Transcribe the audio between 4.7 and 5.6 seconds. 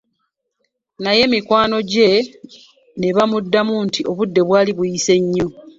buyise nnyo.